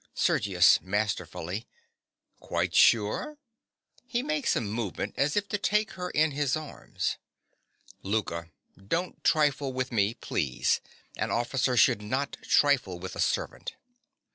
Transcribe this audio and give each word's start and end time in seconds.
SERGIUS. 0.15 0.81
(masterfully). 0.81 1.67
Quite 2.39 2.73
sure? 2.73 3.37
(He 4.07 4.23
makes 4.23 4.55
a 4.55 4.61
movement 4.61 5.13
as 5.15 5.37
if 5.37 5.47
to 5.49 5.59
take 5.59 5.91
her 5.91 6.09
in 6.09 6.31
his 6.31 6.55
arms.) 6.57 7.17
LOUKA. 8.03 8.49
Don't 8.87 9.23
trifle 9.23 9.71
with 9.73 9.91
me, 9.91 10.15
please. 10.15 10.81
An 11.17 11.29
officer 11.29 11.77
should 11.77 12.01
not 12.01 12.35
trifle 12.41 12.97
with 12.97 13.15
a 13.15 13.21
servant. 13.21 13.75